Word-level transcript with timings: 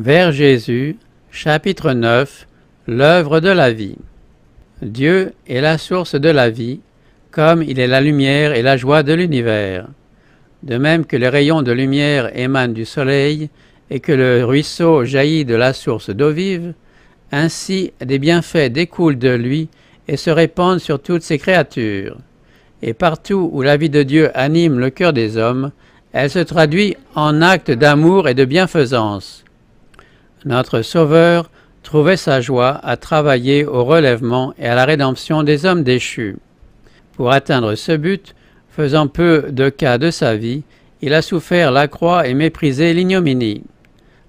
Vers 0.00 0.30
Jésus, 0.30 0.96
chapitre 1.32 1.92
9 1.92 2.46
L'œuvre 2.86 3.40
de 3.40 3.48
la 3.48 3.72
vie. 3.72 3.96
Dieu 4.80 5.32
est 5.48 5.60
la 5.60 5.76
source 5.76 6.14
de 6.14 6.28
la 6.28 6.50
vie, 6.50 6.78
comme 7.32 7.64
il 7.64 7.80
est 7.80 7.88
la 7.88 8.00
lumière 8.00 8.52
et 8.52 8.62
la 8.62 8.76
joie 8.76 9.02
de 9.02 9.12
l'univers. 9.12 9.88
De 10.62 10.78
même 10.78 11.04
que 11.04 11.16
les 11.16 11.28
rayons 11.28 11.62
de 11.62 11.72
lumière 11.72 12.30
émanent 12.38 12.72
du 12.72 12.84
soleil 12.84 13.50
et 13.90 13.98
que 13.98 14.12
le 14.12 14.44
ruisseau 14.44 15.04
jaillit 15.04 15.44
de 15.44 15.56
la 15.56 15.72
source 15.72 16.10
d'eau 16.10 16.30
vive, 16.30 16.74
ainsi 17.32 17.92
des 18.00 18.20
bienfaits 18.20 18.70
découlent 18.70 19.18
de 19.18 19.34
lui 19.34 19.68
et 20.06 20.16
se 20.16 20.30
répandent 20.30 20.78
sur 20.78 21.02
toutes 21.02 21.22
ses 21.22 21.38
créatures. 21.38 22.18
Et 22.82 22.94
partout 22.94 23.50
où 23.52 23.62
la 23.62 23.76
vie 23.76 23.90
de 23.90 24.04
Dieu 24.04 24.30
anime 24.38 24.78
le 24.78 24.90
cœur 24.90 25.12
des 25.12 25.36
hommes, 25.36 25.72
elle 26.12 26.30
se 26.30 26.38
traduit 26.38 26.96
en 27.16 27.42
actes 27.42 27.72
d'amour 27.72 28.28
et 28.28 28.34
de 28.34 28.44
bienfaisance. 28.44 29.44
Notre 30.44 30.82
Sauveur 30.82 31.50
trouvait 31.82 32.16
sa 32.16 32.40
joie 32.40 32.80
à 32.82 32.96
travailler 32.96 33.64
au 33.64 33.84
relèvement 33.84 34.54
et 34.58 34.66
à 34.66 34.74
la 34.74 34.84
rédemption 34.84 35.42
des 35.42 35.66
hommes 35.66 35.82
déchus. 35.82 36.36
Pour 37.16 37.32
atteindre 37.32 37.74
ce 37.74 37.92
but, 37.92 38.34
faisant 38.70 39.08
peu 39.08 39.46
de 39.50 39.68
cas 39.68 39.98
de 39.98 40.10
sa 40.10 40.36
vie, 40.36 40.62
il 41.02 41.14
a 41.14 41.22
souffert 41.22 41.70
la 41.70 41.88
croix 41.88 42.26
et 42.26 42.34
méprisé 42.34 42.92
l'ignominie. 42.94 43.64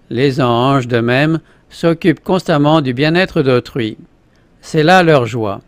Les 0.09 0.41
anges, 0.41 0.87
de 0.87 0.99
même, 0.99 1.39
s'occupent 1.69 2.23
constamment 2.23 2.81
du 2.81 2.93
bien-être 2.93 3.41
d'autrui. 3.41 3.97
C'est 4.61 4.83
là 4.83 5.03
leur 5.03 5.25
joie. 5.25 5.61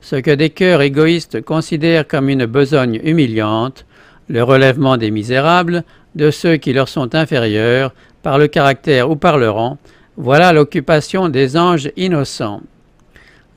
Ce 0.00 0.16
que 0.16 0.30
des 0.30 0.50
cœurs 0.50 0.82
égoïstes 0.82 1.40
considèrent 1.42 2.06
comme 2.06 2.28
une 2.28 2.46
besogne 2.46 3.00
humiliante, 3.02 3.86
le 4.28 4.42
relèvement 4.42 4.96
des 4.96 5.10
misérables, 5.10 5.84
de 6.14 6.30
ceux 6.30 6.56
qui 6.56 6.72
leur 6.72 6.88
sont 6.88 7.14
inférieurs, 7.14 7.94
par 8.22 8.38
le 8.38 8.48
caractère 8.48 9.10
ou 9.10 9.16
par 9.16 9.38
le 9.38 9.50
rang, 9.50 9.78
voilà 10.16 10.52
l'occupation 10.52 11.28
des 11.28 11.56
anges 11.56 11.90
innocents. 11.96 12.62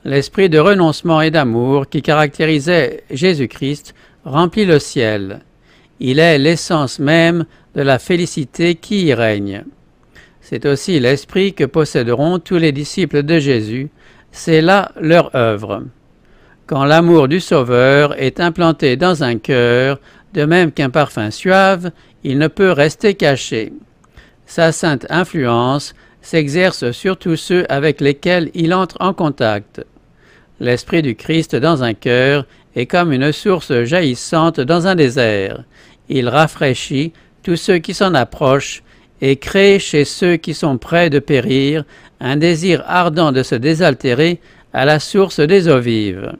L'esprit 0.03 0.49
de 0.49 0.59
renoncement 0.59 1.21
et 1.21 1.31
d'amour 1.31 1.87
qui 1.89 2.01
caractérisait 2.01 3.03
Jésus-Christ 3.11 3.93
remplit 4.25 4.65
le 4.65 4.79
ciel. 4.79 5.41
Il 5.99 6.19
est 6.19 6.37
l'essence 6.37 6.99
même 6.99 7.45
de 7.75 7.81
la 7.81 7.99
félicité 7.99 8.75
qui 8.75 9.05
y 9.05 9.13
règne. 9.13 9.63
C'est 10.41 10.65
aussi 10.65 10.99
l'esprit 10.99 11.53
que 11.53 11.63
posséderont 11.63 12.39
tous 12.39 12.57
les 12.57 12.71
disciples 12.71 13.23
de 13.23 13.39
Jésus, 13.39 13.89
c'est 14.31 14.61
là 14.61 14.91
leur 14.99 15.35
œuvre. 15.35 15.83
Quand 16.65 16.85
l'amour 16.85 17.27
du 17.27 17.39
Sauveur 17.39 18.19
est 18.21 18.39
implanté 18.39 18.95
dans 18.95 19.23
un 19.23 19.37
cœur, 19.37 19.99
de 20.33 20.45
même 20.45 20.71
qu'un 20.71 20.89
parfum 20.89 21.29
suave, 21.29 21.91
il 22.23 22.37
ne 22.37 22.47
peut 22.47 22.71
rester 22.71 23.13
caché. 23.13 23.73
Sa 24.53 24.73
sainte 24.73 25.05
influence 25.09 25.95
s'exerce 26.21 26.91
sur 26.91 27.15
tous 27.15 27.37
ceux 27.37 27.65
avec 27.69 28.01
lesquels 28.01 28.51
il 28.53 28.73
entre 28.73 28.97
en 28.99 29.13
contact. 29.13 29.81
L'Esprit 30.59 31.01
du 31.01 31.15
Christ 31.15 31.55
dans 31.55 31.83
un 31.83 31.93
cœur 31.93 32.45
est 32.75 32.85
comme 32.85 33.13
une 33.13 33.31
source 33.31 33.85
jaillissante 33.85 34.59
dans 34.59 34.87
un 34.87 34.95
désert. 34.95 35.63
Il 36.09 36.27
rafraîchit 36.27 37.13
tous 37.43 37.55
ceux 37.55 37.77
qui 37.77 37.93
s'en 37.93 38.13
approchent 38.13 38.83
et 39.21 39.37
crée 39.37 39.79
chez 39.79 40.03
ceux 40.03 40.35
qui 40.35 40.53
sont 40.53 40.77
près 40.77 41.09
de 41.09 41.19
périr 41.19 41.85
un 42.19 42.35
désir 42.35 42.83
ardent 42.87 43.31
de 43.31 43.43
se 43.43 43.55
désaltérer 43.55 44.41
à 44.73 44.83
la 44.83 44.99
source 44.99 45.39
des 45.39 45.69
eaux 45.69 45.79
vives. 45.79 46.33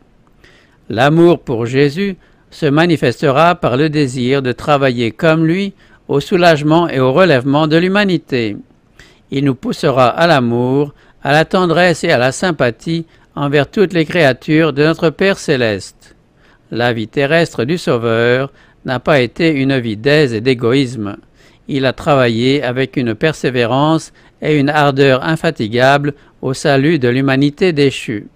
L'amour 0.90 1.40
pour 1.40 1.66
Jésus 1.66 2.18
se 2.50 2.66
manifestera 2.66 3.56
par 3.56 3.78
le 3.78 3.90
désir 3.90 4.42
de 4.42 4.52
travailler 4.52 5.12
comme 5.12 5.46
lui 5.46 5.74
au 6.12 6.20
soulagement 6.20 6.90
et 6.90 7.00
au 7.00 7.14
relèvement 7.14 7.68
de 7.68 7.78
l'humanité. 7.78 8.58
Il 9.32 9.46
nous 9.46 9.56
poussera 9.56 10.10
à 10.10 10.28
l'amour, 10.28 10.94
à 11.24 11.32
la 11.32 11.46
tendresse 11.46 12.04
et 12.04 12.12
à 12.12 12.18
la 12.18 12.34
sympathie 12.34 13.06
envers 13.34 13.72
toutes 13.72 13.94
les 13.94 14.04
créatures 14.04 14.74
de 14.74 14.84
notre 14.84 15.10
Père 15.10 15.38
céleste. 15.38 16.18
La 16.70 16.92
vie 16.92 17.08
terrestre 17.08 17.64
du 17.64 17.78
Sauveur 17.78 18.52
n'a 18.84 19.00
pas 19.00 19.22
été 19.22 19.52
une 19.52 19.80
vie 19.80 19.96
d'aise 19.96 20.34
et 20.34 20.42
d'égoïsme. 20.42 21.16
Il 21.70 21.86
a 21.86 21.94
travaillé 21.94 22.62
avec 22.62 22.98
une 22.98 23.16
persévérance 23.16 24.12
et 24.42 24.60
une 24.60 24.70
ardeur 24.70 25.24
infatigables 25.24 26.14
au 26.42 26.54
salut 26.54 27.00
de 27.00 27.08
l'humanité 27.08 27.72
déchue. 27.72 28.28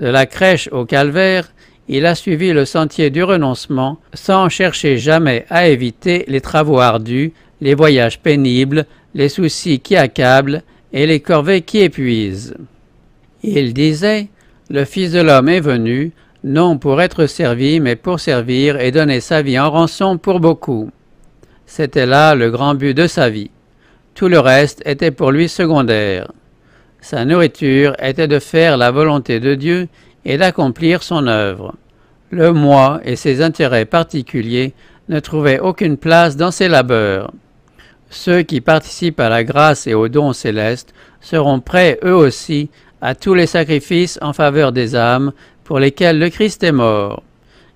De 0.00 0.08
la 0.08 0.26
crèche 0.26 0.68
au 0.72 0.84
calvaire, 0.84 1.52
il 1.88 2.06
a 2.06 2.14
suivi 2.14 2.52
le 2.52 2.64
sentier 2.64 3.10
du 3.10 3.22
renoncement 3.22 3.98
sans 4.12 4.48
chercher 4.48 4.98
jamais 4.98 5.46
à 5.50 5.68
éviter 5.68 6.24
les 6.28 6.40
travaux 6.40 6.80
ardus, 6.80 7.32
les 7.60 7.74
voyages 7.74 8.20
pénibles, 8.20 8.86
les 9.14 9.28
soucis 9.28 9.80
qui 9.80 9.96
accablent 9.96 10.62
et 10.92 11.06
les 11.06 11.20
corvées 11.20 11.62
qui 11.62 11.78
épuisent. 11.78 12.54
Il 13.42 13.72
disait 13.72 14.28
Le 14.68 14.84
Fils 14.84 15.12
de 15.12 15.20
l'homme 15.20 15.48
est 15.48 15.60
venu, 15.60 16.12
non 16.42 16.78
pour 16.78 17.00
être 17.00 17.26
servi, 17.26 17.80
mais 17.80 17.96
pour 17.96 18.20
servir 18.20 18.80
et 18.80 18.90
donner 18.90 19.20
sa 19.20 19.42
vie 19.42 19.58
en 19.58 19.70
rançon 19.70 20.18
pour 20.18 20.40
beaucoup. 20.40 20.90
C'était 21.66 22.06
là 22.06 22.34
le 22.34 22.50
grand 22.50 22.74
but 22.74 22.94
de 22.94 23.06
sa 23.06 23.30
vie. 23.30 23.50
Tout 24.14 24.28
le 24.28 24.38
reste 24.38 24.82
était 24.86 25.10
pour 25.10 25.30
lui 25.30 25.48
secondaire. 25.48 26.32
Sa 27.00 27.24
nourriture 27.24 27.94
était 28.00 28.28
de 28.28 28.38
faire 28.38 28.76
la 28.76 28.90
volonté 28.90 29.40
de 29.40 29.54
Dieu 29.54 29.88
et 30.26 30.36
d'accomplir 30.36 31.02
son 31.02 31.28
œuvre. 31.28 31.74
Le 32.30 32.52
moi 32.52 33.00
et 33.04 33.16
ses 33.16 33.40
intérêts 33.40 33.84
particuliers 33.84 34.74
ne 35.08 35.20
trouvaient 35.20 35.60
aucune 35.60 35.96
place 35.96 36.36
dans 36.36 36.50
ses 36.50 36.68
labeurs. 36.68 37.32
Ceux 38.10 38.42
qui 38.42 38.60
participent 38.60 39.20
à 39.20 39.28
la 39.28 39.44
grâce 39.44 39.86
et 39.86 39.94
aux 39.94 40.08
dons 40.08 40.32
célestes 40.32 40.92
seront 41.20 41.60
prêts 41.60 41.98
eux 42.04 42.14
aussi 42.14 42.70
à 43.00 43.14
tous 43.14 43.34
les 43.34 43.46
sacrifices 43.46 44.18
en 44.20 44.32
faveur 44.32 44.72
des 44.72 44.96
âmes 44.96 45.32
pour 45.62 45.78
lesquelles 45.78 46.18
le 46.18 46.28
Christ 46.28 46.62
est 46.64 46.72
mort. 46.72 47.22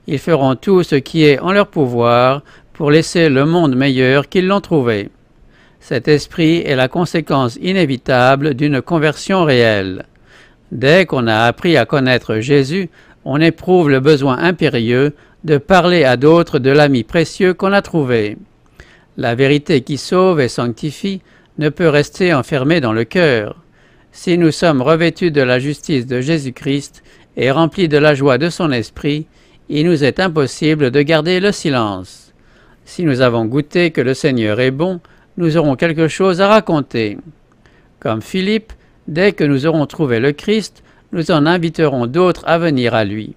Ils 0.09 0.19
feront 0.19 0.57
tout 0.57 0.83
ce 0.83 0.97
qui 0.97 1.25
est 1.25 1.39
en 1.39 1.53
leur 1.53 1.69
pouvoir 1.69 2.43
pour 2.73 2.91
laisser 2.91 3.29
le 3.29 3.45
monde 3.45 3.77
meilleur 3.77 4.29
qu'ils 4.29 4.49
l'ont 4.49 4.61
trouvé. 4.61 5.11
Cet 5.79 6.09
esprit 6.09 6.63
est 6.67 6.77
la 6.77 6.89
conséquence 6.89 7.57
inévitable 7.63 8.55
d'une 8.55 8.83
conversion 8.83 9.45
réelle. 9.45 10.07
Dès 10.73 11.07
qu'on 11.07 11.27
a 11.27 11.45
appris 11.45 11.77
à 11.77 11.85
connaître 11.85 12.39
Jésus, 12.39 12.91
on 13.25 13.41
éprouve 13.41 13.91
le 13.91 14.01
besoin 14.01 14.39
impérieux 14.39 15.15
de 15.45 15.59
parler 15.59 16.05
à 16.05 16.17
d'autres 16.17 16.59
de 16.59 16.71
l'ami 16.71 17.03
précieux 17.03 17.55
qu'on 17.55 17.73
a 17.73 17.83
trouvé. 17.83 18.37
La 19.17 19.35
vérité 19.35 19.81
qui 19.83 19.97
sauve 19.97 20.41
et 20.41 20.49
sanctifie 20.49 21.21
ne 21.59 21.69
peut 21.69 21.89
rester 21.89 22.33
enfermée 22.33 22.81
dans 22.81 22.93
le 22.93 23.05
cœur. 23.05 23.57
Si 24.13 24.39
nous 24.39 24.51
sommes 24.51 24.83
revêtus 24.83 25.31
de 25.31 25.43
la 25.43 25.59
justice 25.59 26.07
de 26.07 26.21
Jésus-Christ 26.21 27.03
et 27.37 27.51
remplis 27.51 27.89
de 27.89 27.99
la 27.99 28.15
joie 28.15 28.39
de 28.39 28.49
son 28.49 28.73
esprit, 28.73 29.27
il 29.69 29.87
nous 29.87 30.05
est 30.05 30.21
impossible 30.21 30.91
de 30.91 31.03
garder 31.03 31.39
le 31.41 31.53
silence. 31.53 32.33
Si 32.85 33.05
nous 33.05 33.21
avons 33.21 33.45
goûté 33.45 33.91
que 33.93 34.01
le 34.01 34.15
Seigneur 34.15 34.59
est 34.61 34.73
bon, 34.73 35.01
nous 35.37 35.57
aurons 35.57 35.77
quelque 35.77 36.09
chose 36.09 36.41
à 36.41 36.49
raconter. 36.49 37.19
Comme 38.01 38.21
Philippe, 38.23 38.73
Dès 39.11 39.33
que 39.33 39.43
nous 39.43 39.67
aurons 39.67 39.87
trouvé 39.87 40.21
le 40.21 40.31
Christ, 40.31 40.85
nous 41.11 41.33
en 41.33 41.45
inviterons 41.45 42.07
d'autres 42.07 42.45
à 42.47 42.59
venir 42.59 42.95
à 42.95 43.05
lui. 43.05 43.35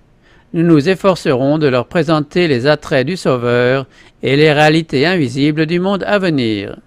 Nous 0.53 0.61
nous 0.61 0.87
efforcerons 0.87 1.57
de 1.57 1.65
leur 1.65 1.87
présenter 1.87 2.47
les 2.47 2.67
attraits 2.67 3.07
du 3.07 3.17
Sauveur 3.17 3.87
et 4.21 4.35
les 4.35 4.53
réalités 4.53 5.07
invisibles 5.07 5.65
du 5.65 5.79
monde 5.79 6.03
à 6.05 6.19
venir. 6.19 6.77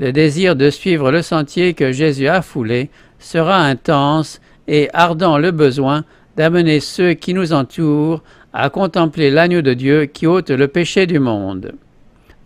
Le 0.00 0.10
désir 0.10 0.56
de 0.56 0.68
suivre 0.68 1.12
le 1.12 1.22
sentier 1.22 1.74
que 1.74 1.92
Jésus 1.92 2.26
a 2.26 2.42
foulé 2.42 2.90
sera 3.20 3.58
intense 3.58 4.40
et 4.66 4.90
ardent 4.94 5.38
le 5.38 5.52
besoin 5.52 6.02
d'amener 6.36 6.80
ceux 6.80 7.12
qui 7.12 7.34
nous 7.34 7.52
entourent 7.52 8.24
à 8.52 8.68
contempler 8.68 9.30
l'agneau 9.30 9.62
de 9.62 9.74
Dieu 9.74 10.06
qui 10.06 10.26
ôte 10.26 10.50
le 10.50 10.66
péché 10.66 11.06
du 11.06 11.20
monde. 11.20 11.74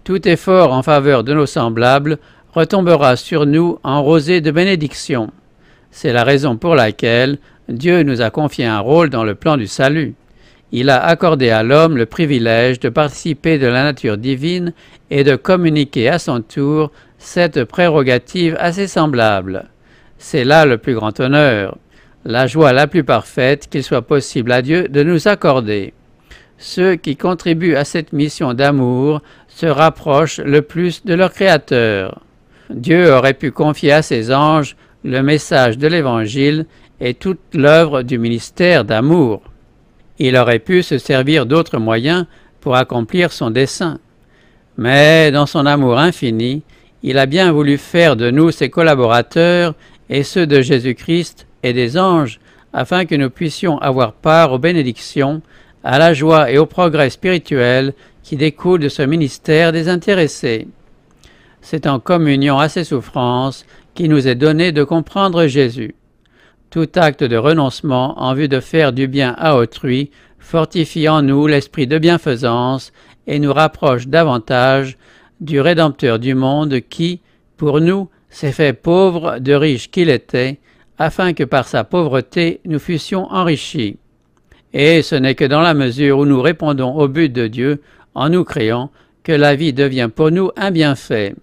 Tout 0.04 0.28
effort 0.28 0.74
en 0.74 0.82
faveur 0.82 1.24
de 1.24 1.32
nos 1.32 1.46
semblables 1.46 2.18
retombera 2.52 3.16
sur 3.16 3.46
nous 3.46 3.78
en 3.82 4.02
rosée 4.02 4.42
de 4.42 4.50
bénédiction. 4.50 5.30
C'est 5.92 6.12
la 6.12 6.24
raison 6.24 6.56
pour 6.56 6.74
laquelle 6.74 7.38
Dieu 7.68 8.02
nous 8.02 8.22
a 8.22 8.30
confié 8.30 8.64
un 8.64 8.80
rôle 8.80 9.10
dans 9.10 9.24
le 9.24 9.34
plan 9.34 9.58
du 9.58 9.66
salut. 9.66 10.14
Il 10.72 10.88
a 10.88 11.04
accordé 11.04 11.50
à 11.50 11.62
l'homme 11.62 11.98
le 11.98 12.06
privilège 12.06 12.80
de 12.80 12.88
participer 12.88 13.58
de 13.58 13.66
la 13.66 13.84
nature 13.84 14.16
divine 14.16 14.72
et 15.10 15.22
de 15.22 15.36
communiquer 15.36 16.08
à 16.08 16.18
son 16.18 16.40
tour 16.40 16.90
cette 17.18 17.64
prérogative 17.64 18.56
assez 18.58 18.86
semblable. 18.86 19.66
C'est 20.16 20.44
là 20.44 20.64
le 20.64 20.78
plus 20.78 20.94
grand 20.94 21.20
honneur, 21.20 21.76
la 22.24 22.46
joie 22.46 22.72
la 22.72 22.86
plus 22.86 23.04
parfaite 23.04 23.68
qu'il 23.68 23.82
soit 23.82 24.02
possible 24.02 24.50
à 24.50 24.62
Dieu 24.62 24.88
de 24.88 25.02
nous 25.02 25.28
accorder. 25.28 25.92
Ceux 26.56 26.96
qui 26.96 27.16
contribuent 27.16 27.76
à 27.76 27.84
cette 27.84 28.14
mission 28.14 28.54
d'amour 28.54 29.20
se 29.48 29.66
rapprochent 29.66 30.40
le 30.40 30.62
plus 30.62 31.04
de 31.04 31.12
leur 31.12 31.32
Créateur. 31.32 32.22
Dieu 32.70 33.12
aurait 33.12 33.34
pu 33.34 33.50
confier 33.50 33.92
à 33.92 34.00
ses 34.00 34.32
anges 34.32 34.74
le 35.04 35.22
message 35.22 35.78
de 35.78 35.88
l'Évangile 35.88 36.66
est 37.00 37.18
toute 37.18 37.40
l'œuvre 37.54 38.02
du 38.02 38.18
ministère 38.18 38.84
d'amour. 38.84 39.42
Il 40.18 40.36
aurait 40.36 40.60
pu 40.60 40.82
se 40.82 40.98
servir 40.98 41.46
d'autres 41.46 41.78
moyens 41.78 42.26
pour 42.60 42.76
accomplir 42.76 43.32
son 43.32 43.50
dessein. 43.50 43.98
Mais 44.76 45.32
dans 45.32 45.46
son 45.46 45.66
amour 45.66 45.98
infini, 45.98 46.62
il 47.02 47.18
a 47.18 47.26
bien 47.26 47.50
voulu 47.52 47.78
faire 47.78 48.14
de 48.14 48.30
nous 48.30 48.52
ses 48.52 48.70
collaborateurs 48.70 49.74
et 50.08 50.22
ceux 50.22 50.46
de 50.46 50.60
Jésus-Christ 50.60 51.46
et 51.64 51.72
des 51.72 51.98
anges, 51.98 52.38
afin 52.72 53.04
que 53.04 53.16
nous 53.16 53.30
puissions 53.30 53.78
avoir 53.78 54.12
part 54.12 54.52
aux 54.52 54.58
bénédictions, 54.58 55.42
à 55.84 55.98
la 55.98 56.14
joie 56.14 56.50
et 56.50 56.58
au 56.58 56.66
progrès 56.66 57.10
spirituel 57.10 57.92
qui 58.22 58.36
découlent 58.36 58.80
de 58.80 58.88
ce 58.88 59.02
ministère 59.02 59.72
désintéressé. 59.72 60.68
C'est 61.60 61.86
en 61.86 61.98
communion 61.98 62.58
à 62.58 62.68
ses 62.68 62.84
souffrances 62.84 63.66
qu'il 63.94 64.10
nous 64.10 64.28
est 64.28 64.34
donné 64.34 64.72
de 64.72 64.84
comprendre 64.84 65.46
Jésus. 65.46 65.94
Tout 66.70 66.88
acte 66.94 67.24
de 67.24 67.36
renoncement 67.36 68.20
en 68.22 68.34
vue 68.34 68.48
de 68.48 68.60
faire 68.60 68.92
du 68.92 69.06
bien 69.06 69.34
à 69.38 69.56
autrui 69.56 70.10
fortifie 70.38 71.08
en 71.08 71.22
nous 71.22 71.46
l'esprit 71.46 71.86
de 71.86 71.98
bienfaisance 71.98 72.92
et 73.26 73.38
nous 73.38 73.52
rapproche 73.52 74.08
davantage 74.08 74.98
du 75.40 75.60
Rédempteur 75.60 76.18
du 76.18 76.34
monde 76.34 76.80
qui, 76.80 77.20
pour 77.56 77.80
nous, 77.80 78.08
s'est 78.28 78.52
fait 78.52 78.72
pauvre 78.72 79.38
de 79.38 79.52
riche 79.52 79.90
qu'il 79.90 80.08
était, 80.08 80.58
afin 80.98 81.32
que 81.32 81.44
par 81.44 81.66
sa 81.66 81.84
pauvreté 81.84 82.60
nous 82.64 82.78
fussions 82.78 83.26
enrichis. 83.30 83.96
Et 84.72 85.02
ce 85.02 85.14
n'est 85.14 85.34
que 85.34 85.44
dans 85.44 85.60
la 85.60 85.74
mesure 85.74 86.18
où 86.18 86.24
nous 86.24 86.40
répondons 86.40 86.94
au 86.94 87.08
but 87.08 87.32
de 87.32 87.46
Dieu 87.46 87.82
en 88.14 88.28
nous 88.28 88.44
créant 88.44 88.90
que 89.22 89.32
la 89.32 89.54
vie 89.54 89.72
devient 89.72 90.08
pour 90.14 90.30
nous 90.30 90.50
un 90.56 90.70
bienfait. 90.70 91.34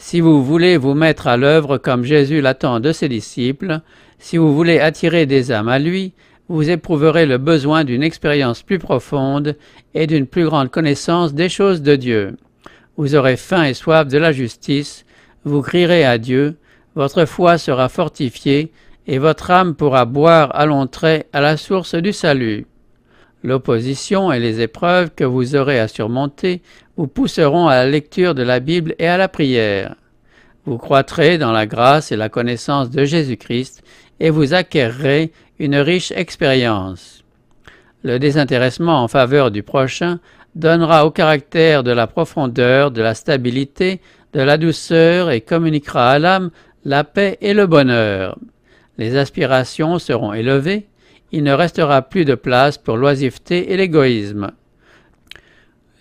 Si 0.00 0.20
vous 0.20 0.44
voulez 0.44 0.76
vous 0.76 0.94
mettre 0.94 1.26
à 1.26 1.36
l'œuvre 1.36 1.76
comme 1.76 2.04
Jésus 2.04 2.40
l'attend 2.40 2.78
de 2.78 2.92
ses 2.92 3.08
disciples, 3.08 3.80
si 4.20 4.36
vous 4.36 4.54
voulez 4.54 4.78
attirer 4.78 5.26
des 5.26 5.50
âmes 5.50 5.68
à 5.68 5.80
lui, 5.80 6.12
vous 6.48 6.70
éprouverez 6.70 7.26
le 7.26 7.36
besoin 7.36 7.82
d'une 7.82 8.04
expérience 8.04 8.62
plus 8.62 8.78
profonde 8.78 9.56
et 9.94 10.06
d'une 10.06 10.28
plus 10.28 10.44
grande 10.44 10.70
connaissance 10.70 11.34
des 11.34 11.48
choses 11.48 11.82
de 11.82 11.96
Dieu. 11.96 12.36
Vous 12.96 13.16
aurez 13.16 13.36
faim 13.36 13.64
et 13.64 13.74
soif 13.74 14.06
de 14.06 14.18
la 14.18 14.30
justice, 14.30 15.04
vous 15.44 15.62
crierez 15.62 16.04
à 16.04 16.16
Dieu, 16.16 16.56
votre 16.94 17.24
foi 17.24 17.58
sera 17.58 17.88
fortifiée, 17.88 18.70
et 19.08 19.18
votre 19.18 19.50
âme 19.50 19.74
pourra 19.74 20.04
boire 20.04 20.54
à 20.54 20.64
long 20.64 20.86
trait 20.86 21.26
à 21.32 21.40
la 21.40 21.56
source 21.56 21.96
du 21.96 22.12
salut. 22.12 22.66
L'opposition 23.42 24.32
et 24.32 24.38
les 24.38 24.60
épreuves 24.60 25.10
que 25.14 25.24
vous 25.24 25.56
aurez 25.56 25.78
à 25.78 25.88
surmonter 25.88 26.60
vous 26.98 27.06
pousseront 27.06 27.68
à 27.68 27.76
la 27.76 27.86
lecture 27.86 28.34
de 28.34 28.42
la 28.42 28.58
Bible 28.58 28.96
et 28.98 29.06
à 29.06 29.16
la 29.16 29.28
prière. 29.28 29.94
Vous 30.66 30.78
croîtrez 30.78 31.38
dans 31.38 31.52
la 31.52 31.64
grâce 31.64 32.10
et 32.10 32.16
la 32.16 32.28
connaissance 32.28 32.90
de 32.90 33.04
Jésus-Christ 33.04 33.84
et 34.18 34.30
vous 34.30 34.52
acquerrez 34.52 35.30
une 35.60 35.76
riche 35.76 36.10
expérience. 36.10 37.22
Le 38.02 38.18
désintéressement 38.18 39.00
en 39.00 39.06
faveur 39.06 39.52
du 39.52 39.62
prochain 39.62 40.18
donnera 40.56 41.06
au 41.06 41.12
caractère 41.12 41.84
de 41.84 41.92
la 41.92 42.08
profondeur, 42.08 42.90
de 42.90 43.00
la 43.00 43.14
stabilité, 43.14 44.00
de 44.32 44.40
la 44.40 44.58
douceur 44.58 45.30
et 45.30 45.40
communiquera 45.40 46.10
à 46.10 46.18
l'âme 46.18 46.50
la 46.84 47.04
paix 47.04 47.38
et 47.40 47.54
le 47.54 47.68
bonheur. 47.68 48.36
Les 48.98 49.16
aspirations 49.16 50.00
seront 50.00 50.32
élevées, 50.32 50.88
il 51.30 51.44
ne 51.44 51.52
restera 51.52 52.02
plus 52.02 52.24
de 52.24 52.34
place 52.34 52.76
pour 52.76 52.96
l'oisiveté 52.96 53.72
et 53.72 53.76
l'égoïsme. 53.76 54.50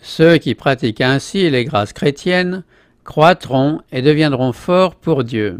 Ceux 0.07 0.37
qui 0.37 0.55
pratiquent 0.55 1.01
ainsi 1.01 1.49
les 1.49 1.65
grâces 1.65 1.91
chrétiennes 1.91 2.63
croîtront 3.03 3.81
et 3.91 4.01
deviendront 4.01 4.53
forts 4.53 4.95
pour 4.95 5.25
Dieu. 5.25 5.59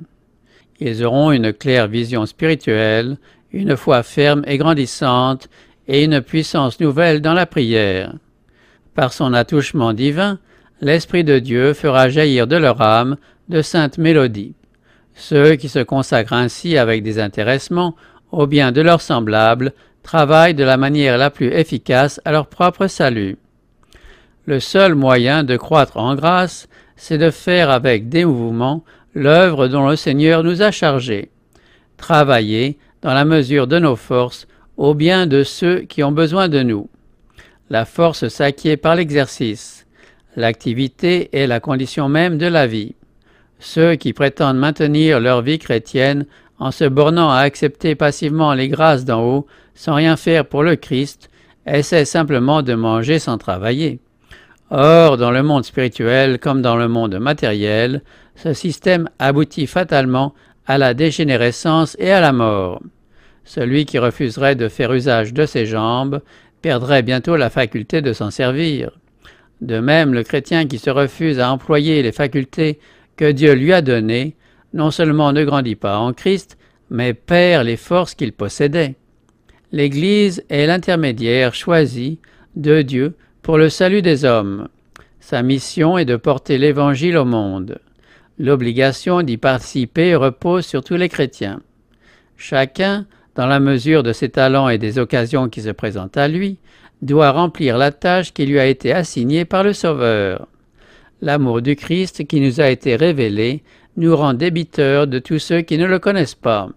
Ils 0.80 1.04
auront 1.04 1.34
une 1.34 1.52
claire 1.52 1.90
vision 1.90 2.26
spirituelle, 2.26 3.18
une 3.52 3.76
foi 3.76 4.04
ferme 4.04 4.44
et 4.48 4.58
grandissante, 4.58 5.50
et 5.90 6.06
une 6.06 6.22
puissance 6.22 6.80
nouvelle 6.80 7.22
dans 7.22 7.34
la 7.34 7.46
prière. 7.46 8.14
Par 8.96 9.12
son 9.12 9.34
attouchement 9.34 9.92
divin, 9.92 10.40
l'Esprit 10.80 11.26
de 11.26 11.40
Dieu 11.40 11.74
fera 11.74 12.08
jaillir 12.08 12.48
de 12.48 12.56
leur 12.56 12.82
âme 12.82 13.18
de 13.50 13.62
saintes 13.62 13.98
mélodies. 13.98 14.56
Ceux 15.14 15.56
qui 15.56 15.68
se 15.68 15.80
consacrent 15.80 16.32
ainsi 16.32 16.78
avec 16.78 17.04
désintéressement 17.04 17.98
au 18.32 18.48
bien 18.48 18.72
de 18.72 18.80
leurs 18.80 19.02
semblables 19.02 19.74
travaillent 20.04 20.56
de 20.56 20.64
la 20.64 20.78
manière 20.78 21.18
la 21.18 21.32
plus 21.32 21.52
efficace 21.52 22.22
à 22.24 22.32
leur 22.32 22.48
propre 22.48 22.88
salut. 22.88 23.38
Le 24.48 24.62
seul 24.62 24.96
moyen 24.96 25.44
de 25.44 25.58
croître 25.58 25.98
en 25.98 26.16
grâce, 26.16 26.70
c'est 26.96 27.18
de 27.18 27.32
faire 27.32 27.70
avec 27.70 28.08
dévouement 28.08 28.86
l'œuvre 29.14 29.68
dont 29.68 29.90
le 29.90 29.98
Seigneur 29.98 30.42
nous 30.42 30.62
a 30.62 30.72
chargés. 30.72 31.32
Travailler, 31.98 32.78
dans 33.02 33.14
la 33.14 33.26
mesure 33.26 33.68
de 33.68 33.78
nos 33.78 33.98
forces, 33.98 34.48
au 34.78 34.94
bien 34.94 35.28
de 35.28 35.44
ceux 35.44 35.82
qui 35.82 36.02
ont 36.02 36.14
besoin 36.14 36.48
de 36.48 36.64
nous. 36.64 36.90
La 37.70 37.84
force 37.84 38.30
s'acquiert 38.30 38.78
par 38.78 38.96
l'exercice. 38.96 39.86
L'activité 40.38 41.30
est 41.38 41.48
la 41.48 41.60
condition 41.60 42.08
même 42.08 42.38
de 42.38 42.48
la 42.48 42.68
vie. 42.68 42.96
Ceux 43.60 43.96
qui 43.96 44.14
prétendent 44.14 44.60
maintenir 44.60 45.20
leur 45.20 45.42
vie 45.42 45.60
chrétienne 45.60 46.26
en 46.58 46.72
se 46.72 46.86
bornant 46.86 47.30
à 47.32 47.40
accepter 47.40 47.96
passivement 47.96 48.54
les 48.54 48.70
grâces 48.70 49.04
d'en 49.04 49.22
haut 49.22 49.46
sans 49.76 49.96
rien 49.96 50.16
faire 50.16 50.46
pour 50.46 50.64
le 50.64 50.78
Christ, 50.78 51.30
essaient 51.66 52.06
simplement 52.06 52.62
de 52.62 52.76
manger 52.76 53.20
sans 53.20 53.38
travailler. 53.38 54.00
Or, 54.70 55.16
dans 55.18 55.32
le 55.32 55.44
monde 55.44 55.64
spirituel 55.64 56.40
comme 56.40 56.62
dans 56.62 56.76
le 56.76 56.90
monde 56.90 57.20
matériel, 57.20 58.02
ce 58.36 58.54
système 58.54 59.10
aboutit 59.18 59.66
fatalement 59.66 60.34
à 60.66 60.78
la 60.78 60.94
dégénérescence 60.94 61.96
et 62.00 62.12
à 62.12 62.20
la 62.20 62.34
mort. 62.34 62.82
Celui 63.46 63.86
qui 63.86 63.98
refuserait 63.98 64.56
de 64.56 64.68
faire 64.68 64.92
usage 64.92 65.34
de 65.34 65.46
ses 65.46 65.66
jambes 65.66 66.22
perdrait 66.62 67.02
bientôt 67.02 67.38
la 67.38 67.50
faculté 67.50 68.02
de 68.02 68.12
s'en 68.12 68.30
servir. 68.30 68.92
De 69.62 69.80
même, 69.80 70.14
le 70.14 70.24
chrétien 70.24 70.68
qui 70.68 70.80
se 70.80 70.90
refuse 70.90 71.40
à 71.40 71.50
employer 71.50 72.04
les 72.04 72.12
facultés 72.12 72.80
que 73.16 73.32
Dieu 73.32 73.54
lui 73.54 73.72
a 73.72 73.82
données, 73.82 74.36
non 74.74 74.92
seulement 74.92 75.32
ne 75.32 75.46
grandit 75.46 75.76
pas 75.76 75.98
en 75.98 76.12
Christ, 76.12 76.58
mais 76.90 77.14
perd 77.14 77.66
les 77.66 77.78
forces 77.78 78.16
qu'il 78.16 78.34
possédait. 78.34 78.96
L'Église 79.72 80.44
est 80.50 80.68
l'intermédiaire 80.68 81.54
choisi 81.54 82.20
de 82.56 82.82
Dieu 82.82 83.16
pour 83.48 83.58
le 83.58 83.70
salut 83.70 84.02
des 84.02 84.26
hommes. 84.26 84.68
Sa 85.22 85.42
mission 85.42 85.98
est 85.98 86.04
de 86.04 86.18
porter 86.18 86.58
l'Évangile 86.58 87.16
au 87.16 87.24
monde. 87.24 87.80
L'obligation 88.38 89.22
d'y 89.22 89.38
participer 89.38 90.16
repose 90.16 90.66
sur 90.66 90.84
tous 90.84 90.96
les 90.96 91.08
chrétiens. 91.08 91.62
Chacun, 92.36 93.06
dans 93.36 93.46
la 93.46 93.62
mesure 93.62 94.04
de 94.04 94.12
ses 94.12 94.28
talents 94.28 94.68
et 94.68 94.78
des 94.78 95.00
occasions 95.00 95.48
qui 95.48 95.62
se 95.62 95.70
présentent 95.70 96.18
à 96.18 96.28
lui, 96.28 96.58
doit 97.02 97.32
remplir 97.32 97.78
la 97.78 97.94
tâche 97.94 98.34
qui 98.34 98.46
lui 98.46 98.60
a 98.60 98.68
été 98.68 98.92
assignée 98.92 99.46
par 99.46 99.64
le 99.64 99.72
Sauveur. 99.72 100.46
L'amour 101.22 101.62
du 101.62 101.78
Christ 101.78 102.28
qui 102.28 102.42
nous 102.42 102.60
a 102.60 102.68
été 102.68 102.98
révélé 102.98 103.64
nous 103.96 104.14
rend 104.14 104.34
débiteurs 104.34 105.08
de 105.08 105.20
tous 105.20 105.40
ceux 105.40 105.62
qui 105.62 105.78
ne 105.78 105.86
le 105.86 106.00
connaissent 106.00 106.36
pas. 106.36 106.68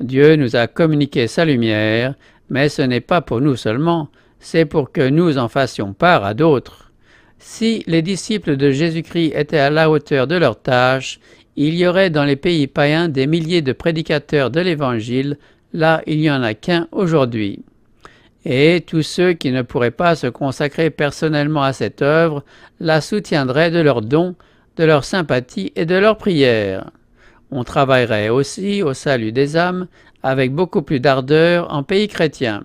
Dieu 0.00 0.36
nous 0.36 0.56
a 0.56 0.66
communiqué 0.66 1.26
sa 1.26 1.46
lumière, 1.46 2.16
mais 2.50 2.68
ce 2.68 2.82
n'est 2.82 3.00
pas 3.00 3.22
pour 3.22 3.40
nous 3.40 3.56
seulement, 3.56 4.10
c'est 4.46 4.64
pour 4.64 4.92
que 4.92 5.08
nous 5.08 5.38
en 5.38 5.48
fassions 5.48 5.92
part 5.92 6.24
à 6.24 6.32
d'autres. 6.32 6.92
Si 7.40 7.82
les 7.88 8.00
disciples 8.00 8.56
de 8.56 8.70
Jésus-Christ 8.70 9.32
étaient 9.34 9.58
à 9.58 9.70
la 9.70 9.90
hauteur 9.90 10.28
de 10.28 10.36
leur 10.36 10.62
tâche, 10.62 11.18
il 11.56 11.74
y 11.74 11.84
aurait 11.84 12.10
dans 12.10 12.22
les 12.22 12.36
pays 12.36 12.68
païens 12.68 13.08
des 13.08 13.26
milliers 13.26 13.60
de 13.60 13.72
prédicateurs 13.72 14.52
de 14.52 14.60
l'Évangile, 14.60 15.36
là 15.72 16.00
il 16.06 16.20
n'y 16.20 16.30
en 16.30 16.44
a 16.44 16.54
qu'un 16.54 16.86
aujourd'hui. 16.92 17.64
Et 18.44 18.84
tous 18.86 19.02
ceux 19.02 19.32
qui 19.32 19.50
ne 19.50 19.62
pourraient 19.62 19.90
pas 19.90 20.14
se 20.14 20.28
consacrer 20.28 20.90
personnellement 20.90 21.64
à 21.64 21.72
cette 21.72 22.00
œuvre 22.00 22.44
la 22.78 23.00
soutiendraient 23.00 23.72
de 23.72 23.80
leurs 23.80 24.02
dons, 24.02 24.36
de 24.76 24.84
leur 24.84 25.02
sympathie 25.02 25.72
et 25.74 25.86
de 25.86 25.96
leurs 25.96 26.18
prières. 26.18 26.92
On 27.50 27.64
travaillerait 27.64 28.28
aussi 28.28 28.84
au 28.84 28.94
salut 28.94 29.32
des 29.32 29.56
âmes 29.56 29.88
avec 30.22 30.52
beaucoup 30.52 30.82
plus 30.82 31.00
d'ardeur 31.00 31.74
en 31.74 31.82
pays 31.82 32.06
chrétien. 32.06 32.62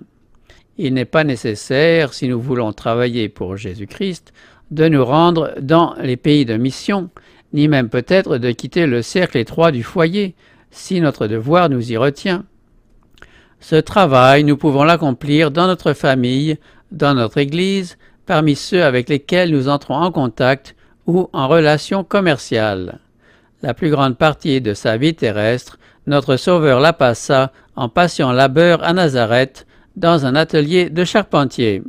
Il 0.78 0.94
n'est 0.94 1.06
pas 1.06 1.24
nécessaire, 1.24 2.14
si 2.14 2.28
nous 2.28 2.42
voulons 2.42 2.74
travailler 2.74 3.30
pour 3.30 3.58
Jésus-Christ, 3.58 4.34
de 4.72 4.88
nous 4.88 5.04
rendre 5.04 5.54
dans 5.60 5.96
les 6.02 6.18
pays 6.18 6.46
de 6.46 6.56
mission, 6.58 7.10
ni 7.54 7.68
même 7.68 7.90
peut-être 7.90 8.38
de 8.38 8.52
quitter 8.52 8.88
le 8.88 9.02
cercle 9.02 9.38
étroit 9.38 9.72
du 9.72 9.84
foyer, 9.84 10.36
si 10.72 11.02
notre 11.02 11.28
devoir 11.28 11.70
nous 11.70 11.92
y 11.92 11.98
retient. 11.98 12.46
Ce 13.60 13.76
travail, 13.76 14.44
nous 14.44 14.58
pouvons 14.58 14.84
l'accomplir 14.84 15.52
dans 15.52 15.68
notre 15.68 15.94
famille, 15.94 16.58
dans 16.92 17.14
notre 17.14 17.38
Église, 17.38 17.98
parmi 18.26 18.56
ceux 18.56 18.84
avec 18.84 19.10
lesquels 19.10 19.52
nous 19.52 19.68
entrons 19.68 19.96
en 19.96 20.12
contact 20.12 20.76
ou 21.06 21.30
en 21.34 21.48
relation 21.48 22.04
commerciale. 22.04 23.00
La 23.62 23.74
plus 23.74 23.90
grande 23.90 24.18
partie 24.18 24.62
de 24.62 24.74
sa 24.74 24.98
vie 24.98 25.14
terrestre, 25.14 25.78
notre 26.08 26.38
Sauveur 26.38 26.80
la 26.80 26.94
passa 26.94 27.52
en 27.76 27.90
patient 27.90 28.32
labeur 28.32 28.84
à 28.84 28.94
Nazareth, 28.94 29.68
dans 29.96 30.26
un 30.26 30.36
atelier 30.36 30.90
de 30.90 31.04
charpentier. 31.04 31.84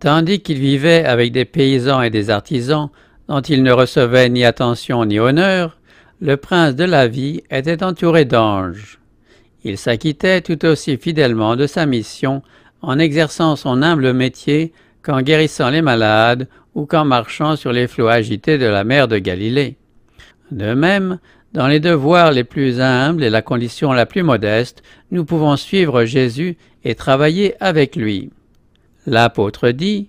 Tandis 0.00 0.40
qu'il 0.40 0.58
vivait 0.58 1.04
avec 1.04 1.32
des 1.32 1.44
paysans 1.44 2.02
et 2.02 2.10
des 2.10 2.30
artisans 2.30 2.90
dont 3.28 3.40
il 3.40 3.62
ne 3.62 3.72
recevait 3.72 4.28
ni 4.28 4.44
attention 4.44 5.04
ni 5.04 5.18
honneur, 5.18 5.78
le 6.20 6.36
prince 6.36 6.74
de 6.74 6.84
la 6.84 7.08
vie 7.08 7.42
était 7.50 7.82
entouré 7.82 8.24
d'anges. 8.24 8.98
Il 9.64 9.78
s'acquittait 9.78 10.42
tout 10.42 10.64
aussi 10.66 10.96
fidèlement 10.98 11.56
de 11.56 11.66
sa 11.66 11.86
mission 11.86 12.42
en 12.82 12.98
exerçant 12.98 13.56
son 13.56 13.82
humble 13.82 14.12
métier 14.12 14.72
qu'en 15.02 15.22
guérissant 15.22 15.70
les 15.70 15.82
malades 15.82 16.48
ou 16.74 16.84
qu'en 16.84 17.04
marchant 17.04 17.56
sur 17.56 17.72
les 17.72 17.86
flots 17.86 18.08
agités 18.08 18.58
de 18.58 18.66
la 18.66 18.84
mer 18.84 19.08
de 19.08 19.18
Galilée. 19.18 19.76
De 20.50 20.74
même, 20.74 21.18
dans 21.54 21.66
les 21.66 21.80
devoirs 21.80 22.32
les 22.32 22.44
plus 22.44 22.80
humbles 22.80 23.22
et 23.22 23.30
la 23.30 23.40
condition 23.40 23.92
la 23.92 24.06
plus 24.06 24.22
modeste, 24.22 24.82
nous 25.10 25.24
pouvons 25.24 25.56
suivre 25.56 26.04
Jésus 26.04 26.56
et 26.84 26.94
travailler 26.94 27.54
avec 27.60 27.96
lui. 27.96 28.30
L'apôtre 29.06 29.70
dit 29.70 30.08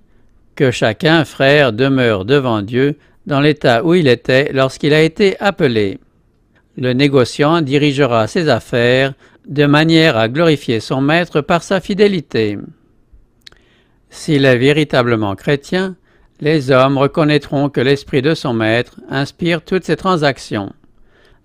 que 0.56 0.72
chacun, 0.72 1.26
frère, 1.26 1.74
demeure 1.74 2.26
devant 2.26 2.62
Dieu 2.62 2.98
dans 3.26 3.42
l'état 3.42 3.84
où 3.84 3.94
il 3.94 4.08
était 4.08 4.52
lorsqu'il 4.54 4.94
a 4.94 5.02
été 5.02 5.40
appelé. 5.40 6.00
Le 6.78 6.94
négociant 6.94 7.62
dirigera 7.62 8.28
ses 8.28 8.50
affaires 8.50 9.14
de 9.48 9.66
manière 9.66 10.18
à 10.18 10.28
glorifier 10.28 10.80
son 10.80 11.02
maître 11.02 11.42
par 11.42 11.64
sa 11.64 11.80
fidélité. 11.80 12.58
S'il 14.10 14.46
est 14.46 14.58
véritablement 14.58 15.36
chrétien, 15.36 15.96
les 16.42 16.72
hommes 16.72 16.98
reconnaîtront 16.98 17.70
que 17.70 17.82
l'esprit 17.82 18.22
de 18.22 18.34
son 18.34 18.54
maître 18.54 19.00
inspire 19.10 19.62
toutes 19.62 19.86
ses 19.86 19.96
transactions. 19.96 20.74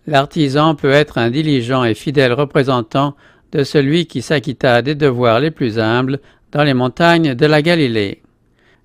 L'artisan 0.07 0.75
peut 0.75 0.91
être 0.91 1.19
un 1.19 1.31
diligent 1.31 1.85
et 1.85 1.95
fidèle 1.95 2.33
représentant 2.33 3.15
de 3.53 3.65
celui 3.65 4.07
qui 4.07 4.23
s'acquitta 4.23 4.83
des 4.83 4.95
devoirs 4.95 5.41
les 5.41 5.51
plus 5.51 5.79
humbles 5.79 6.21
dans 6.53 6.65
les 6.65 6.75
montagnes 6.75 7.35
de 7.35 7.47
la 7.47 7.63
Galilée. 7.63 8.23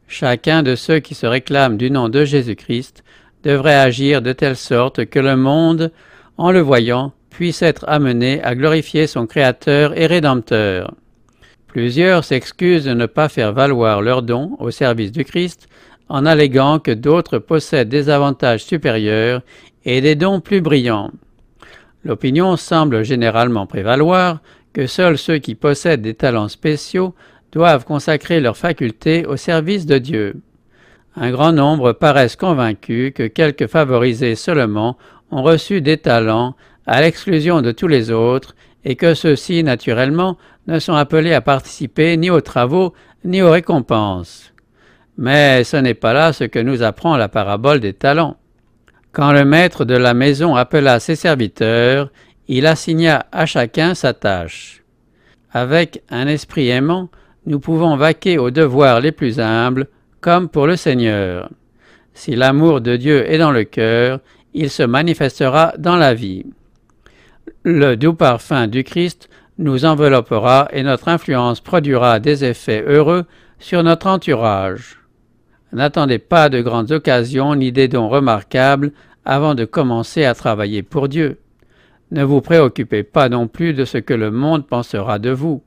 Chacun 0.08 0.64
de 0.64 0.76
ceux 0.76 1.00
qui 1.00 1.16
se 1.16 1.26
réclament 1.26 1.78
du 1.78 1.90
nom 1.90 2.10
de 2.10 2.26
Jésus-Christ 2.26 3.04
devrait 3.44 3.76
agir 3.76 4.22
de 4.22 4.34
telle 4.34 4.56
sorte 4.56 5.06
que 5.06 5.20
le 5.20 5.36
monde, 5.36 5.92
en 6.38 6.52
le 6.52 6.62
voyant, 6.62 7.14
puisse 7.30 7.62
être 7.62 7.86
amené 7.88 8.42
à 8.44 8.56
glorifier 8.56 9.08
son 9.08 9.28
Créateur 9.28 9.98
et 9.98 10.08
Rédempteur. 10.08 10.94
Plusieurs 11.68 12.24
s'excusent 12.24 12.86
de 12.86 12.94
ne 12.94 13.06
pas 13.06 13.30
faire 13.30 13.52
valoir 13.52 14.02
leurs 14.02 14.22
dons 14.22 14.56
au 14.60 14.72
service 14.72 15.12
du 15.12 15.26
Christ 15.26 15.68
en 16.08 16.26
alléguant 16.26 16.80
que 16.80 16.92
d'autres 16.92 17.40
possèdent 17.40 17.90
des 17.90 18.10
avantages 18.10 18.64
supérieurs 18.64 19.42
et 19.84 20.02
des 20.02 20.16
dons 20.16 20.40
plus 20.40 20.62
brillants. 20.62 21.12
L'opinion 22.06 22.56
semble 22.56 23.04
généralement 23.04 23.66
prévaloir 23.66 24.40
que 24.74 24.86
seuls 24.86 25.18
ceux 25.18 25.40
qui 25.40 25.56
possèdent 25.56 26.04
des 26.04 26.14
talents 26.14 26.48
spéciaux 26.48 27.16
doivent 27.52 27.84
consacrer 27.84 28.40
leurs 28.40 28.58
facultés 28.58 29.26
au 29.26 29.38
service 29.38 29.88
de 29.88 29.98
Dieu. 29.98 30.36
Un 31.16 31.32
grand 31.32 31.52
nombre 31.52 31.94
paraissent 31.94 32.36
convaincus 32.36 33.12
que 33.16 33.26
quelques 33.26 33.68
favorisés 33.68 34.36
seulement 34.36 34.98
ont 35.32 35.42
reçu 35.42 35.82
des 35.82 35.98
talents 35.98 36.56
à 36.86 37.02
l'exclusion 37.02 37.62
de 37.62 37.72
tous 37.72 37.88
les 37.88 38.12
autres 38.12 38.56
et 38.84 38.96
que 38.96 39.16
ceux-ci, 39.16 39.64
naturellement, 39.64 40.38
ne 40.68 40.78
sont 40.78 40.94
appelés 40.94 41.34
à 41.34 41.42
participer 41.42 42.16
ni 42.18 42.30
aux 42.30 42.42
travaux 42.42 42.94
ni 43.24 43.42
aux 43.42 43.50
récompenses. 43.50 44.54
Mais 45.18 45.64
ce 45.64 45.78
n'est 45.78 45.96
pas 45.96 46.14
là 46.14 46.34
ce 46.34 46.44
que 46.44 46.60
nous 46.60 46.84
apprend 46.84 47.18
la 47.18 47.30
parabole 47.30 47.80
des 47.80 47.94
talents. 47.94 48.38
Quand 49.16 49.32
le 49.32 49.46
maître 49.46 49.86
de 49.86 49.96
la 49.96 50.14
maison 50.14 50.58
appela 50.58 51.00
ses 51.00 51.16
serviteurs, 51.16 52.10
il 52.50 52.66
assigna 52.66 53.28
à 53.32 53.46
chacun 53.46 53.96
sa 53.96 54.14
tâche. 54.14 54.84
Avec 55.54 56.04
un 56.10 56.28
esprit 56.28 56.68
aimant, 56.68 57.08
nous 57.46 57.62
pouvons 57.62 57.96
vaquer 57.96 58.38
aux 58.38 58.52
devoirs 58.52 59.00
les 59.00 59.14
plus 59.14 59.40
humbles, 59.40 59.88
comme 60.20 60.50
pour 60.50 60.68
le 60.68 60.76
Seigneur. 60.76 61.50
Si 62.14 62.36
l'amour 62.36 62.82
de 62.82 62.98
Dieu 62.98 63.32
est 63.32 63.38
dans 63.38 63.54
le 63.54 63.64
cœur, 63.64 64.20
il 64.54 64.70
se 64.70 64.84
manifestera 64.84 65.74
dans 65.78 65.96
la 65.96 66.14
vie. 66.14 66.46
Le 67.64 67.96
doux 67.96 68.16
parfum 68.16 68.68
du 68.68 68.84
Christ 68.84 69.30
nous 69.58 69.86
enveloppera 69.86 70.68
et 70.74 70.84
notre 70.84 71.08
influence 71.08 71.62
produira 71.62 72.20
des 72.20 72.44
effets 72.44 72.84
heureux 72.86 73.24
sur 73.60 73.82
notre 73.82 74.08
entourage. 74.08 75.05
N'attendez 75.76 76.20
pas 76.20 76.48
de 76.48 76.62
grandes 76.62 76.94
occasions 76.94 77.54
ni 77.54 77.74
des 77.74 77.90
dons 77.90 78.08
remarquables 78.08 78.94
avant 79.26 79.56
de 79.56 79.66
commencer 79.66 80.24
à 80.24 80.34
travailler 80.34 80.84
pour 80.84 81.10
Dieu. 81.10 81.38
Ne 82.12 82.24
vous 82.24 82.40
préoccupez 82.40 83.04
pas 83.04 83.28
non 83.28 83.50
plus 83.50 83.74
de 83.74 83.84
ce 83.84 83.98
que 83.98 84.14
le 84.14 84.32
monde 84.32 84.66
pensera 84.66 85.20
de 85.20 85.32
vous. 85.32 85.62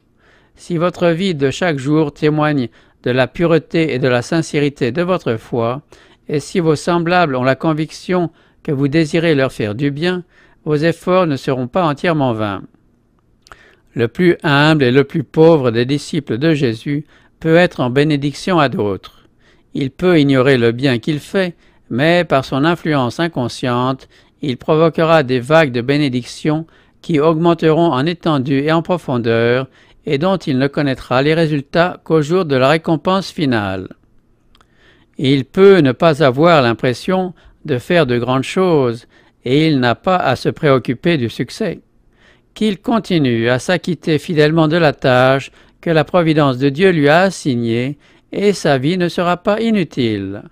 Si 0.57 0.79
votre 0.79 1.09
vie 1.09 1.35
de 1.35 1.51
chaque 1.51 1.79
jour 1.79 2.15
témoigne 2.15 2.71
de 3.03 3.11
la 3.11 3.27
pureté 3.27 3.93
et 3.93 3.99
de 3.99 4.09
la 4.09 4.23
sincérité 4.23 4.93
de 4.93 5.03
votre 5.03 5.37
foi, 5.37 5.83
et 6.27 6.41
si 6.41 6.59
vos 6.59 6.75
semblables 6.75 7.37
ont 7.37 7.45
la 7.45 7.55
conviction 7.55 8.31
que 8.63 8.73
vous 8.73 8.89
désirez 8.89 9.35
leur 9.35 9.53
faire 9.53 9.75
du 9.75 9.91
bien, 9.91 10.25
vos 10.65 10.77
efforts 10.77 11.27
ne 11.27 11.37
seront 11.37 11.69
pas 11.69 11.85
entièrement 11.85 12.33
vains. 12.33 12.63
Le 13.95 14.09
plus 14.09 14.39
humble 14.43 14.85
et 14.85 14.91
le 14.91 15.05
plus 15.05 15.23
pauvre 15.23 15.71
des 15.71 15.85
disciples 15.85 16.39
de 16.39 16.55
Jésus 16.55 17.05
peut 17.41 17.57
être 17.57 17.81
en 17.81 17.91
bénédiction 17.91 18.59
à 18.59 18.71
d'autres. 18.71 19.18
Il 19.75 19.91
peut 19.91 20.21
ignorer 20.21 20.59
le 20.59 20.73
bien 20.73 20.99
qu'il 20.99 21.21
fait, 21.21 21.55
mais 21.91 22.25
par 22.25 22.45
son 22.45 22.65
influence 22.65 23.21
inconsciente, 23.21 24.09
il 24.43 24.57
provoquera 24.57 25.23
des 25.23 25.41
vagues 25.41 25.73
de 25.73 25.81
bénédiction 25.81 26.67
qui 27.03 27.21
augmenteront 27.21 27.93
en 27.93 28.07
étendue 28.07 28.61
et 28.61 28.73
en 28.73 28.83
profondeur, 28.83 29.69
et 30.07 30.19
dont 30.19 30.37
il 30.37 30.59
ne 30.59 30.69
connaîtra 30.69 31.23
les 31.23 31.35
résultats 31.35 32.01
qu'au 32.03 32.23
jour 32.23 32.45
de 32.45 32.57
la 32.57 32.69
récompense 32.69 33.31
finale. 33.31 33.89
Il 35.19 35.45
peut 35.45 35.79
ne 35.79 35.93
pas 35.93 36.23
avoir 36.23 36.63
l'impression 36.63 37.35
de 37.65 37.79
faire 37.79 38.07
de 38.07 38.19
grandes 38.19 38.45
choses, 38.45 39.07
et 39.45 39.69
il 39.69 39.81
n'a 39.81 39.95
pas 39.95 40.17
à 40.17 40.37
se 40.37 40.49
préoccuper 40.49 41.19
du 41.19 41.29
succès. 41.29 41.81
Qu'il 42.55 42.81
continue 42.81 43.49
à 43.49 43.59
s'acquitter 43.59 44.19
fidèlement 44.19 44.69
de 44.69 44.77
la 44.77 44.93
tâche 44.93 45.51
que 45.81 45.91
la 45.91 46.05
providence 46.05 46.59
de 46.59 46.69
Dieu 46.69 46.91
lui 46.91 47.09
a 47.09 47.23
assignée, 47.23 47.99
et 48.33 48.53
sa 48.53 48.79
vie 48.79 48.99
ne 48.99 49.09
sera 49.09 49.37
pas 49.37 49.61
inutile. 49.61 50.43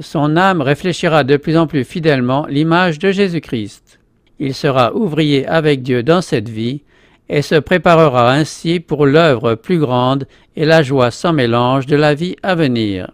Son 0.00 0.36
âme 0.36 0.60
réfléchira 0.60 1.24
de 1.24 1.36
plus 1.36 1.56
en 1.56 1.66
plus 1.66 1.84
fidèlement 1.84 2.46
l'image 2.46 2.98
de 2.98 3.10
Jésus-Christ. 3.10 3.98
Il 4.38 4.54
sera 4.54 4.94
ouvrier 4.94 5.46
avec 5.46 5.82
Dieu 5.82 6.02
dans 6.02 6.22
cette 6.22 6.48
vie, 6.48 6.82
et 7.28 7.42
se 7.42 7.56
préparera 7.56 8.32
ainsi 8.32 8.80
pour 8.80 9.06
l'œuvre 9.06 9.54
plus 9.54 9.78
grande 9.78 10.26
et 10.56 10.64
la 10.64 10.82
joie 10.82 11.10
sans 11.10 11.32
mélange 11.32 11.86
de 11.86 11.96
la 11.96 12.14
vie 12.14 12.36
à 12.42 12.54
venir. 12.54 13.12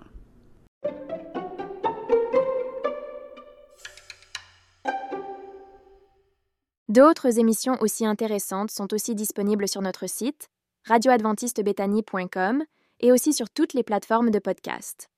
D'autres 6.89 7.41
émissions 7.41 7.77
aussi 7.81 8.07
intéressantes 8.07 8.71
sont 8.71 8.93
aussi 8.95 9.15
disponibles 9.15 9.67
sur 9.67 9.83
notre 9.83 10.09
site 10.09 10.49
radioadventistebethany.com 10.87 12.63
et 13.01 13.13
aussi 13.13 13.33
sur 13.33 13.51
toutes 13.51 13.73
les 13.73 13.83
plateformes 13.83 14.31
de 14.31 14.39
podcast. 14.39 15.09